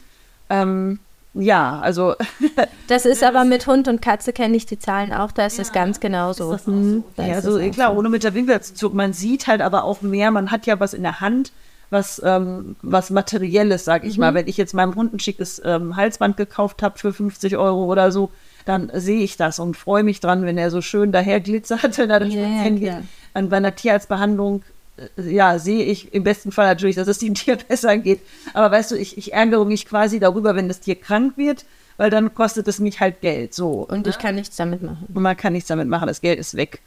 [0.49, 0.99] Ähm,
[1.33, 2.15] ja, also.
[2.87, 5.71] das ist aber mit Hund und Katze kenne ich die Zahlen auch, da ist es
[5.71, 6.53] ganz genauso.
[6.53, 7.23] Ist hm, so?
[7.23, 7.99] Ja, also klar, so.
[7.99, 8.93] ohne mit der Winkelzug.
[8.93, 11.51] Man sieht halt aber auch mehr, man hat ja was in der Hand
[11.91, 14.21] was, ähm, was Materielles, sag ich mhm.
[14.21, 14.33] mal.
[14.33, 18.11] Wenn ich jetzt meinem Hund ein schickes ähm, Halsband gekauft habe für 50 Euro oder
[18.11, 18.31] so,
[18.65, 22.09] dann sehe ich das und freue mich dran, wenn er so schön daher glitzert, wenn
[22.09, 23.01] er durch ja, ja,
[23.33, 24.63] Und bei einer Tierarztbehandlung,
[25.17, 28.21] ja, sehe ich im besten Fall natürlich, dass es dem Tier besser geht.
[28.53, 31.65] Aber weißt du, ich, ich ärgere mich quasi darüber, wenn das Tier krank wird,
[31.97, 33.53] weil dann kostet es mich halt Geld.
[33.53, 33.85] So.
[33.87, 35.05] Und ich kann nichts damit machen.
[35.13, 36.81] Und man kann nichts damit machen, das Geld ist weg.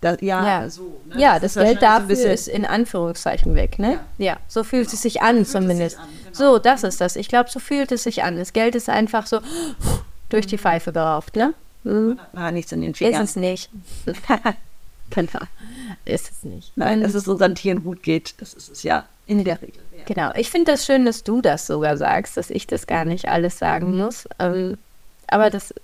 [0.00, 1.00] Da, ja, ja, so.
[1.06, 1.20] Ne?
[1.20, 3.98] Ja, das, das Geld dafür so ist in Anführungszeichen weg, ne?
[4.18, 5.96] Ja, ja so fühlt es sich an zumindest.
[5.96, 6.52] Sich an, genau.
[6.52, 7.16] So, das ist das.
[7.16, 8.36] Ich glaube, so fühlt es sich an.
[8.36, 9.40] Das Geld ist einfach so
[10.28, 11.52] durch die Pfeife gerauft, ne?
[11.82, 12.18] Mhm.
[12.32, 13.24] War nichts in den Fingern.
[13.24, 13.70] Ist es nicht.
[16.04, 16.72] ist es nicht.
[16.76, 19.82] Nein, dass es unseren Tieren gut geht, das ist es ja in der Regel.
[19.96, 20.04] Ja.
[20.04, 20.30] Genau.
[20.36, 23.58] Ich finde das schön, dass du das sogar sagst, dass ich das gar nicht alles
[23.58, 24.28] sagen muss.
[24.38, 24.78] Ähm,
[25.26, 25.74] aber das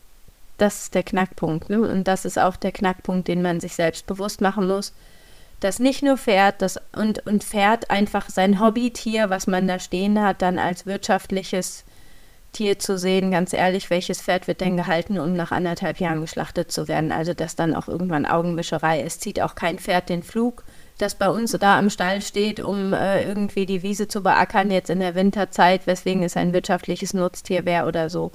[0.59, 1.71] das ist der Knackpunkt.
[1.71, 1.81] Ne?
[1.81, 4.93] Und das ist auch der Knackpunkt, den man sich selbst bewusst machen muss.
[5.61, 10.21] Dass nicht nur Pferd das und, und Pferd einfach sein Hobbytier, was man da stehen
[10.21, 11.85] hat, dann als wirtschaftliches
[12.55, 13.31] Tier zu sehen.
[13.31, 17.13] Ganz ehrlich, welches Pferd wird denn gehalten, um nach anderthalb Jahren geschlachtet zu werden?
[17.13, 19.21] Also, dass dann auch irgendwann Augenwischerei ist.
[19.21, 20.65] Zieht auch kein Pferd den Flug,
[20.97, 24.89] das bei uns da am Stall steht, um äh, irgendwie die Wiese zu beackern, jetzt
[24.89, 28.33] in der Winterzeit, weswegen es ein wirtschaftliches Nutztier wäre oder so.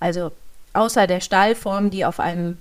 [0.00, 0.32] Also
[0.74, 2.58] außer der Stallform, die auf einem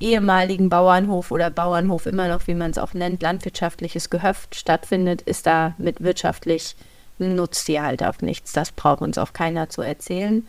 [0.00, 5.46] ehemaligen Bauernhof oder Bauernhof immer noch, wie man es auch nennt, landwirtschaftliches Gehöft stattfindet, ist
[5.46, 6.76] da mit wirtschaftlich
[7.18, 8.52] Nutztier halt auch nichts.
[8.52, 10.46] Das braucht uns auch keiner zu erzählen.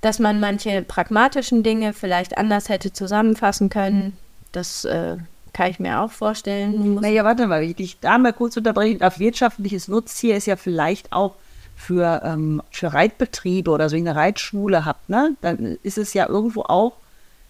[0.00, 4.16] Dass man manche pragmatischen Dinge vielleicht anders hätte zusammenfassen können,
[4.52, 5.16] das äh,
[5.52, 6.96] kann ich mir auch vorstellen.
[6.96, 9.18] Naja, warte mal, ich dich da mal kurz unterbrechen darf.
[9.18, 11.34] Wirtschaftliches Nutztier ist ja vielleicht auch
[11.76, 16.62] für, ähm, für Reitbetriebe oder so eine Reitschule habt, ne, dann ist es ja irgendwo
[16.62, 16.94] auch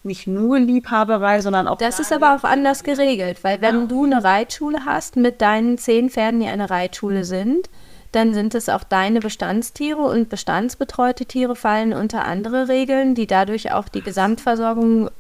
[0.03, 1.79] nicht nur Liebhaberei, sondern auch.
[1.79, 3.87] Das ist aber auch anders geregelt, weil wenn ja.
[3.87, 7.69] du eine Reitschule hast mit deinen zehn Pferden, die eine Reitschule sind,
[8.13, 13.73] dann sind es auch deine Bestandstiere und bestandsbetreute Tiere fallen unter andere Regeln, die dadurch
[13.73, 15.11] auch die Gesamtversorgung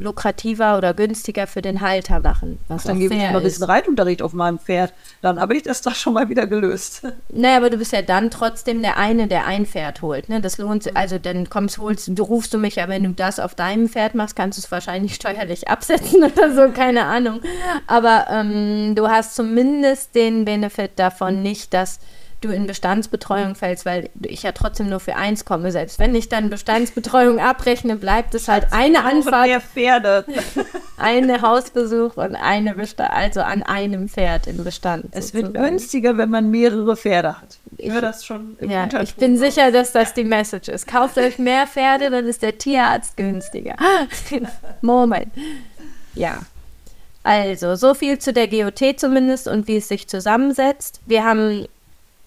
[0.00, 2.58] lukrativer oder günstiger für den Halter machen.
[2.68, 4.92] Was Ach, dann gebe ich mal ein bisschen Reitunterricht auf meinem Pferd.
[5.22, 7.02] Dann habe ich das doch schon mal wieder gelöst.
[7.30, 10.28] Naja, aber du bist ja dann trotzdem der eine, der ein Pferd holt.
[10.28, 10.40] Ne?
[10.40, 10.96] Das lohnt sich.
[10.96, 14.14] Also dann kommst, holst, du rufst du mich, aber wenn du das auf deinem Pferd
[14.14, 17.40] machst, kannst du es wahrscheinlich steuerlich absetzen oder so, keine Ahnung.
[17.86, 22.00] Aber ähm, du hast zumindest den Benefit davon nicht, dass
[22.46, 25.72] du in Bestandsbetreuung fällst, weil ich ja trotzdem nur für eins komme.
[25.72, 29.46] Selbst wenn ich dann Bestandsbetreuung abrechne, bleibt es halt eine Anfahrt.
[29.46, 30.24] Mehr Pferde.
[30.96, 35.06] eine Hausbesuch und eine Bestand, also an einem Pferd im Bestand.
[35.10, 35.54] Es sozusagen.
[35.54, 37.58] wird günstiger, wenn man mehrere Pferde hat.
[37.78, 38.56] Ich höre das schon.
[38.60, 40.86] Im ja, ich bin sicher, dass das die Message ist.
[40.86, 43.76] Kauft euch mehr Pferde, dann ist der Tierarzt günstiger.
[44.80, 45.32] Moment.
[46.14, 46.40] Ja.
[47.22, 51.00] Also, so viel zu der GOT zumindest und wie es sich zusammensetzt.
[51.06, 51.66] Wir haben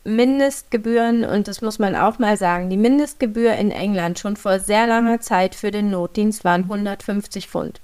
[0.03, 4.87] Mindestgebühren, und das muss man auch mal sagen, die Mindestgebühr in England schon vor sehr
[4.87, 7.81] langer Zeit für den Notdienst waren 150 Pfund.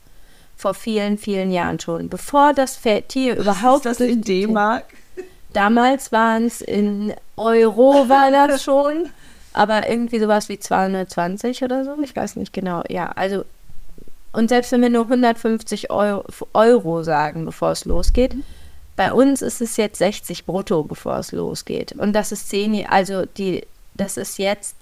[0.55, 2.07] Vor vielen, vielen Jahren schon.
[2.07, 3.85] Bevor das Tier überhaupt.
[3.85, 4.85] Ist das in D-Mark?
[5.51, 9.09] Damals waren es in Euro, war das schon.
[9.53, 11.95] Aber irgendwie sowas wie 220 oder so.
[12.01, 12.83] Ich weiß nicht genau.
[12.89, 13.43] Ja, also.
[14.31, 18.35] Und selbst wenn wir nur 150 Euro, Euro sagen, bevor es losgeht,
[18.95, 21.91] bei uns ist es jetzt 60 brutto, bevor es losgeht.
[21.93, 24.75] Und das ist 10, also die, das ist jetzt,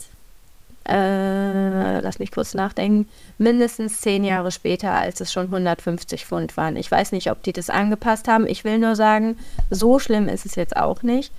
[0.88, 6.76] äh, lass mich kurz nachdenken, mindestens 10 Jahre später, als es schon 150 Pfund waren.
[6.76, 8.46] Ich weiß nicht, ob die das angepasst haben.
[8.46, 9.38] Ich will nur sagen,
[9.72, 11.32] so schlimm ist es jetzt auch nicht.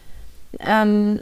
[0.59, 1.21] Ähm,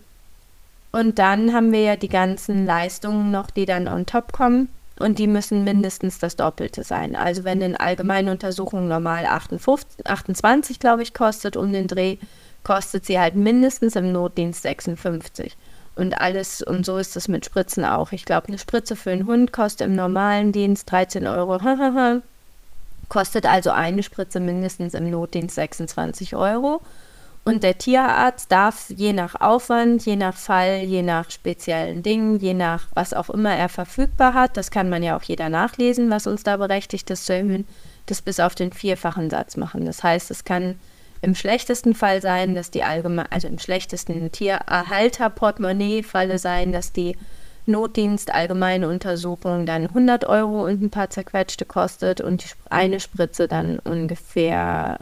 [0.91, 4.69] und dann haben wir ja die ganzen Leistungen noch, die dann on top kommen
[5.03, 7.17] und die müssen mindestens das Doppelte sein.
[7.17, 12.17] Also wenn eine Allgemeinuntersuchung normal 58, 28, glaube ich, kostet um den Dreh,
[12.63, 15.57] kostet sie halt mindestens im Notdienst 56.
[15.95, 18.13] Und alles, und so ist es mit Spritzen auch.
[18.13, 21.59] Ich glaube, eine Spritze für einen Hund kostet im normalen Dienst 13 Euro.
[23.09, 26.81] kostet also eine Spritze mindestens im Notdienst 26 Euro.
[27.45, 32.55] Und der Tierarzt darf je nach Aufwand, je nach Fall, je nach speziellen Dingen, je
[32.55, 36.29] nach was auch immer er verfügbar hat, das kann man ja auch jeder nachlesen, was
[36.29, 37.67] uns da berechtigt ist zu erhöhen,
[38.07, 39.87] das bis auf den vierfachen Satz machen.
[39.87, 40.79] Das heißt, es kann
[41.21, 47.17] im schlechtesten Fall sein, dass die allgemein, also im schlechtesten Tiererhalter-Portemonnaie-Falle sein, dass die
[47.67, 53.81] Notdienst allgemeine Untersuchung dann 100 Euro und ein paar zerquetschte kostet und eine Spritze dann
[53.81, 54.99] ungefähr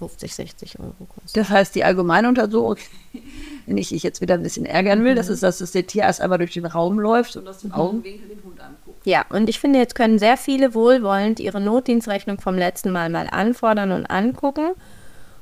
[0.00, 1.36] 50, 60 Euro kostet.
[1.36, 2.76] Das heißt, die allgemeine Untersuchung,
[3.66, 5.16] wenn ich dich jetzt wieder ein bisschen ärgern will, mhm.
[5.16, 7.76] das ist, dass das der Tierarzt einmal durch den Raum läuft und aus dem mhm.
[7.76, 9.06] Augenwinkel den Hund anguckt.
[9.06, 13.28] Ja, und ich finde, jetzt können sehr viele wohlwollend ihre Notdienstrechnung vom letzten Mal mal
[13.30, 14.72] anfordern und angucken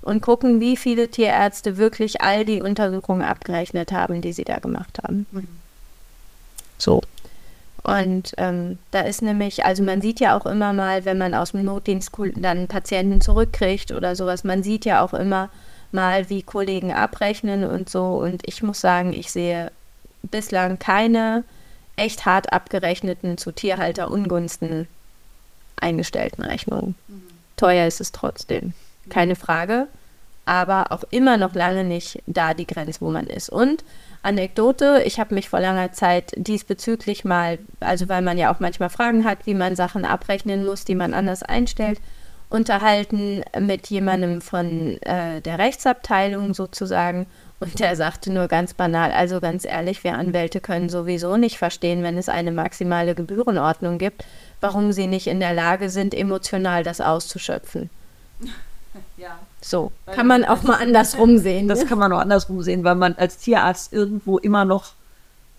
[0.03, 4.99] und gucken, wie viele Tierärzte wirklich all die Untersuchungen abgerechnet haben, die sie da gemacht
[5.03, 5.27] haben.
[5.31, 5.49] Mhm.
[6.79, 7.03] So.
[7.83, 11.53] Und ähm, da ist nämlich, also man sieht ja auch immer mal, wenn man aus
[11.53, 15.49] dem Notdienst dann Patienten zurückkriegt oder sowas, man sieht ja auch immer
[15.93, 18.17] mal, wie Kollegen abrechnen und so.
[18.17, 19.71] Und ich muss sagen, ich sehe
[20.23, 21.45] bislang keine
[21.97, 24.87] echt hart abgerechneten zu Tierhalterungunsten
[25.77, 26.95] eingestellten Rechnungen.
[27.09, 27.23] Mhm.
[27.57, 28.73] Teuer ist es trotzdem,
[29.09, 29.89] keine Frage,
[30.45, 33.51] aber auch immer noch lange nicht da die Grenze, wo man ist.
[33.51, 33.85] Und
[34.23, 38.91] Anekdote, ich habe mich vor langer Zeit diesbezüglich mal, also weil man ja auch manchmal
[38.91, 42.01] Fragen hat, wie man Sachen abrechnen muss, die man anders einstellt,
[42.51, 47.27] unterhalten mit jemandem von äh, der Rechtsabteilung sozusagen.
[47.61, 52.03] Und der sagte nur ganz banal, also ganz ehrlich, wir Anwälte können sowieso nicht verstehen,
[52.03, 54.25] wenn es eine maximale Gebührenordnung gibt,
[54.61, 57.91] warum sie nicht in der Lage sind, emotional das auszuschöpfen.
[59.17, 59.39] Ja.
[59.61, 61.69] So, weil kann man auch mal andersrum sehen.
[61.69, 61.87] Das ne?
[61.87, 64.93] kann man auch andersrum sehen, weil man als Tierarzt irgendwo immer noch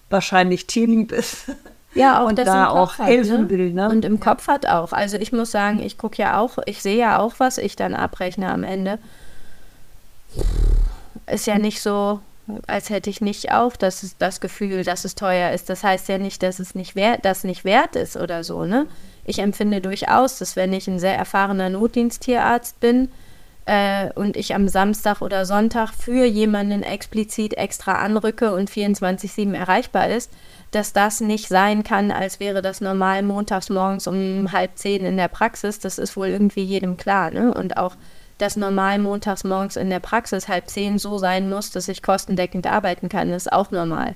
[0.09, 1.51] wahrscheinlich tierlieb ist.
[1.95, 3.49] Ja, auch und da auch hat, helfen ne?
[3.49, 3.73] will.
[3.73, 3.89] Ne?
[3.89, 4.93] Und im Kopf hat auch.
[4.93, 7.95] Also ich muss sagen, ich gucke ja auch, ich sehe ja auch, was ich dann
[7.95, 8.99] abrechne am Ende.
[11.25, 12.19] Ist ja nicht so,
[12.67, 15.69] als hätte ich nicht auch das, das Gefühl, dass es teuer ist.
[15.69, 18.85] Das heißt ja nicht, dass es nicht wert, das nicht wert ist oder so, ne?
[19.29, 23.09] Ich empfinde durchaus, dass wenn ich ein sehr erfahrener Notdiensttierarzt bin,
[23.69, 30.09] äh, und ich am Samstag oder Sonntag für jemanden explizit extra anrücke und 24-7 erreichbar
[30.09, 30.31] ist,
[30.71, 35.17] dass das nicht sein kann, als wäre das normal montags morgens um halb zehn in
[35.17, 35.77] der Praxis.
[35.77, 37.29] Das ist wohl irgendwie jedem klar.
[37.29, 37.53] Ne?
[37.53, 37.95] Und auch,
[38.39, 42.65] dass normal montags morgens in der Praxis halb zehn so sein muss, dass ich kostendeckend
[42.65, 44.15] arbeiten kann, ist auch normal.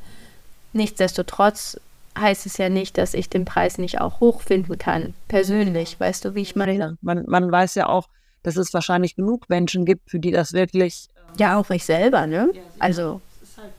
[0.73, 1.79] Nichtsdestotrotz
[2.17, 5.99] heißt es ja nicht, dass ich den Preis nicht auch hochfinden kann, persönlich.
[5.99, 6.97] Weißt du, wie ich meine?
[7.01, 8.07] Man, man weiß ja auch,
[8.43, 11.07] dass es wahrscheinlich genug Menschen gibt, für die das wirklich.
[11.15, 12.49] Ähm, ja, auch ich selber, ne?
[12.79, 13.21] Also.
[13.57, 13.71] Halt,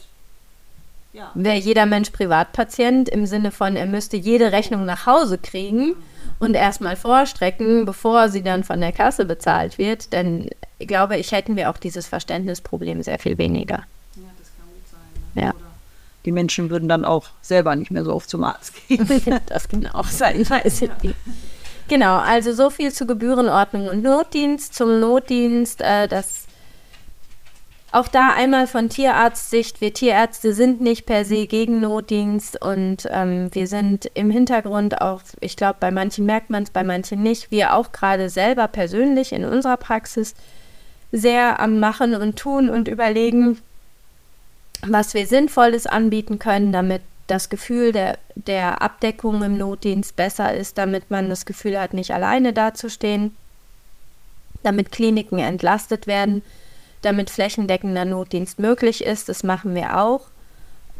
[1.12, 1.30] ja.
[1.34, 5.94] Wäre jeder Mensch Privatpatient im Sinne von, er müsste jede Rechnung nach Hause kriegen
[6.40, 10.48] und erstmal vorstrecken, bevor sie dann von der Kasse bezahlt wird, dann
[10.80, 13.84] glaube ich, hätten wir auch dieses Verständnisproblem sehr viel weniger.
[14.16, 15.34] Ja, das kann gut sein.
[15.34, 15.42] Ne?
[15.42, 15.63] Ja.
[16.24, 19.06] Die Menschen würden dann auch selber nicht mehr so oft zum Arzt gehen.
[19.46, 21.14] das kann auch sein, weiß nicht.
[21.88, 24.74] Genau, also so viel zu Gebührenordnung und Notdienst.
[24.74, 26.46] Zum Notdienst, äh, das
[27.94, 29.80] auch da einmal von Tierarztsicht.
[29.80, 35.20] Wir Tierärzte sind nicht per se gegen Notdienst und ähm, wir sind im Hintergrund auch,
[35.40, 37.52] ich glaube, bei manchen merkt man es, bei manchen nicht.
[37.52, 40.34] Wir auch gerade selber persönlich in unserer Praxis
[41.12, 43.58] sehr am Machen und Tun und überlegen,
[44.86, 50.78] was wir Sinnvolles anbieten können, damit das Gefühl der, der Abdeckung im Notdienst besser ist,
[50.78, 53.34] damit man das Gefühl hat, nicht alleine dazustehen,
[54.62, 56.42] damit Kliniken entlastet werden,
[57.02, 59.28] damit flächendeckender Notdienst möglich ist.
[59.28, 60.26] Das machen wir auch.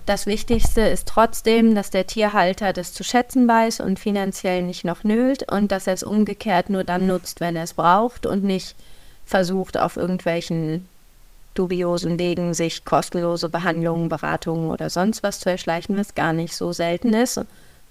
[0.07, 5.03] Das Wichtigste ist trotzdem, dass der Tierhalter das zu schätzen weiß und finanziell nicht noch
[5.03, 8.77] nölt und dass er es umgekehrt nur dann nutzt, wenn er es braucht und nicht
[9.25, 10.87] versucht, auf irgendwelchen
[11.55, 16.73] dubiosen Wegen sich kostenlose Behandlungen, Beratungen oder sonst was zu erschleichen, was gar nicht so
[16.73, 17.41] selten ist.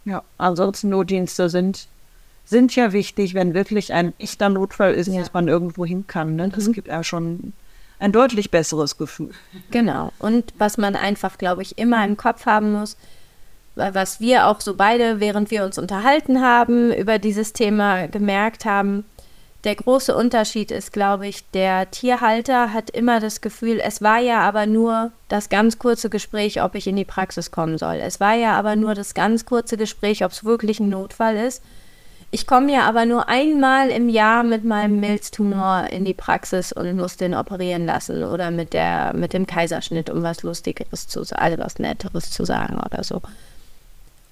[0.06, 1.88] Ja, ansonsten Notdienste sind,
[2.46, 5.20] sind ja wichtig, wenn wirklich ein echter Notfall ist, Ja.
[5.20, 6.36] dass man irgendwo hin kann.
[6.36, 6.50] Ne?
[6.50, 6.74] Das Mhm.
[6.74, 7.54] gibt ja schon
[8.00, 9.32] ein deutlich besseres Gefühl.
[9.72, 10.12] Genau.
[10.20, 12.98] Und was man einfach, glaube ich, immer im Kopf haben muss,
[13.76, 18.66] wa- was wir auch so beide, während wir uns unterhalten haben, über dieses Thema gemerkt
[18.66, 19.06] haben,
[19.64, 24.42] der große Unterschied ist, glaube ich, der Tierhalter hat immer das Gefühl, es war ja
[24.42, 27.96] aber nur das ganz kurze Gespräch, ob ich in die Praxis kommen soll.
[27.96, 31.62] Es war ja aber nur das ganz kurze Gespräch, ob es wirklich ein Notfall ist.
[32.30, 36.98] Ich komme ja aber nur einmal im Jahr mit meinem Milztumor in die Praxis und
[36.98, 41.44] muss den operieren lassen oder mit der mit dem Kaiserschnitt, um was Lustigeres zu sagen,
[41.44, 43.22] also was Netteres zu sagen oder so.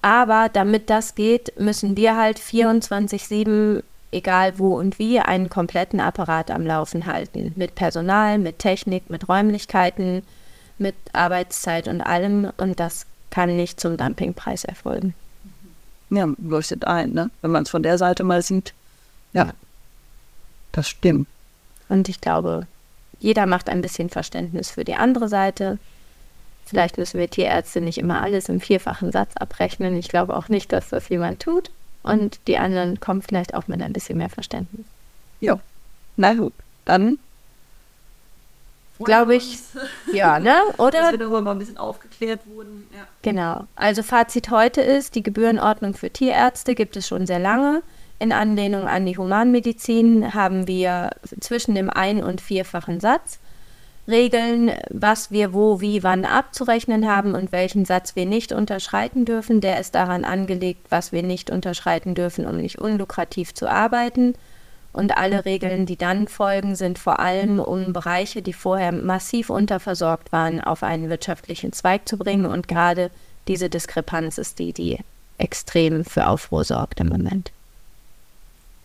[0.02, 6.50] Aber damit das geht, müssen wir halt 24/7, egal wo und wie, einen kompletten Apparat
[6.50, 7.52] am Laufen halten.
[7.56, 10.22] Mit Personal, mit Technik, mit Räumlichkeiten,
[10.78, 12.50] mit Arbeitszeit und allem.
[12.58, 15.14] Und das kann nicht zum Dumpingpreis erfolgen.
[16.10, 17.30] Ja, leuchtet ein, ne?
[17.40, 18.74] wenn man es von der Seite mal sieht.
[19.32, 19.52] Ja,
[20.72, 21.26] das stimmt.
[21.88, 22.66] Und ich glaube,
[23.18, 25.78] jeder macht ein bisschen Verständnis für die andere Seite.
[26.66, 29.96] Vielleicht müssen wir Tierärzte nicht immer alles im vierfachen Satz abrechnen.
[29.96, 31.70] Ich glaube auch nicht, dass das jemand tut.
[32.02, 34.86] Und die anderen kommen vielleicht auch mit ein bisschen mehr Verständnis.
[35.40, 35.58] Ja,
[36.16, 36.52] na gut,
[36.84, 37.18] dann
[39.04, 39.58] Glaube ich.
[40.12, 40.54] Ja, ne?
[40.76, 40.90] Oder?
[40.90, 42.86] dass wir darüber mal ein bisschen aufgeklärt wurden.
[42.94, 43.06] Ja.
[43.22, 43.66] Genau.
[43.76, 47.82] Also Fazit heute ist, die Gebührenordnung für Tierärzte gibt es schon sehr lange.
[48.18, 51.10] In Anlehnung an die Humanmedizin haben wir
[51.40, 53.38] zwischen dem ein- und vierfachen Satz
[54.08, 59.60] Regeln, was wir wo, wie, wann abzurechnen haben und welchen Satz wir nicht unterschreiten dürfen.
[59.60, 64.34] Der ist daran angelegt, was wir nicht unterschreiten dürfen, um nicht unlukrativ zu arbeiten.
[64.92, 70.32] Und alle Regeln, die dann folgen, sind vor allem, um Bereiche, die vorher massiv unterversorgt
[70.32, 72.44] waren, auf einen wirtschaftlichen Zweig zu bringen.
[72.44, 73.10] Und gerade
[73.48, 74.98] diese Diskrepanz ist die, die
[75.38, 77.52] extrem für Aufruhr sorgt im Moment.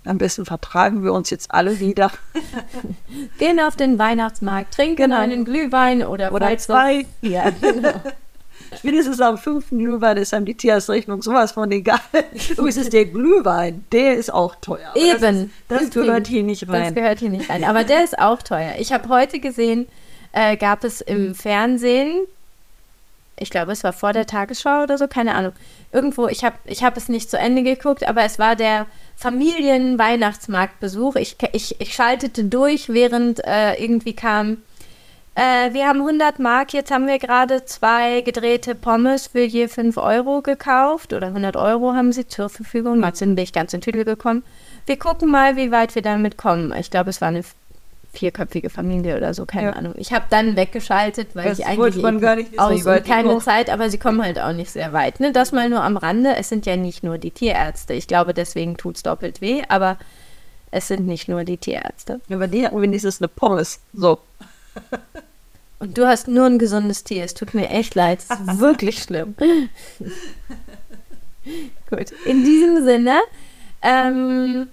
[0.07, 2.11] Am besten vertragen wir uns jetzt alle wieder.
[3.39, 5.17] Gehen auf den Weihnachtsmarkt, trinken Genau.
[5.19, 7.05] einen Glühwein oder, Oder zwei.
[7.21, 7.93] Ja, genau.
[8.77, 11.99] Spätestens am fünften Glühwein ist einem die Tierarztrechnung sowas von egal.
[12.51, 14.91] Übrigens ist der Glühwein, der ist auch teuer.
[14.95, 15.51] Eben.
[15.69, 16.93] Das, das gehört hier nicht Das rein.
[16.95, 17.63] gehört hier nicht rein.
[17.63, 18.73] Aber der ist auch teuer.
[18.79, 19.87] Ich habe heute gesehen,
[20.33, 22.25] äh, gab es im Fernsehen,
[23.39, 25.53] ich glaube, es war vor der Tagesschau oder so, keine Ahnung.
[25.91, 31.15] Irgendwo, ich habe ich hab es nicht zu Ende geguckt, aber es war der Familien-Weihnachtsmarktbesuch.
[31.15, 34.57] Ich, ich, ich schaltete durch, während äh, irgendwie kam,
[35.35, 39.97] äh, wir haben 100 Mark, jetzt haben wir gerade zwei gedrehte Pommes für je 5
[39.97, 43.03] Euro gekauft oder 100 Euro haben sie zur Verfügung.
[43.03, 44.43] Jetzt bin ich ganz in Tüdel gekommen.
[44.87, 46.73] Wir gucken mal, wie weit wir damit kommen.
[46.73, 47.43] Ich glaube, es war eine
[48.17, 49.73] vierköpfige Familie oder so, keine Ja.
[49.73, 49.93] Ahnung.
[49.97, 53.05] Ich habe dann weggeschaltet, weil Das ich wollte eigentlich man gar nicht wissen, aus weit
[53.05, 53.41] keine kommen.
[53.41, 55.19] Zeit, aber sie kommen halt auch nicht sehr weit.
[55.19, 55.31] Ne?
[55.31, 56.35] Das mal nur am Rande.
[56.35, 57.93] Es sind ja nicht nur die Tierärzte.
[57.93, 59.97] Ich glaube, deswegen tut es doppelt weh, aber
[60.71, 62.19] es sind nicht nur die Tierärzte.
[62.31, 63.79] Aber die hatten wenigstens eine Pommes.
[63.93, 64.19] So.
[65.79, 67.23] Und du hast nur ein gesundes Tier.
[67.23, 68.19] Es tut mir echt leid.
[68.27, 69.35] Es ist wirklich schlimm.
[71.89, 72.11] Gut.
[72.25, 73.19] In diesem Sinne,
[73.81, 74.67] ähm,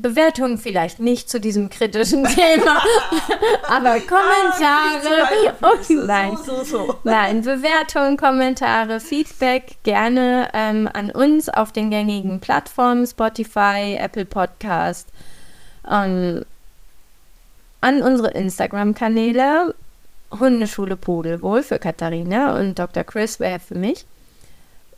[0.00, 2.82] Bewertungen vielleicht nicht zu diesem kritischen Thema,
[3.68, 5.56] aber Kommentare.
[5.62, 6.36] Oh, nein.
[6.36, 6.94] So, so, so.
[7.04, 15.08] Nein, Bewertungen, Kommentare, Feedback gerne ähm, an uns auf den gängigen Plattformen Spotify, Apple Podcast,
[15.90, 16.44] ähm,
[17.80, 19.74] an unsere Instagram-Kanäle
[20.38, 23.04] Hundeschule Pudelwohl für Katharina und Dr.
[23.04, 24.06] Chris wäre für mich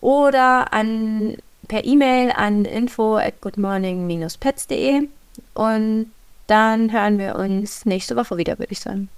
[0.03, 1.37] oder an
[1.73, 5.09] per E-Mail an info at goodmorning-pets.de
[5.55, 6.13] und
[6.47, 9.09] dann hören wir uns nächste Woche wieder, würde ich sagen.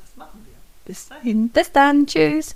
[0.00, 0.54] Das machen wir.
[0.84, 1.48] Bis dahin.
[1.48, 2.52] Bis dann, tschüss.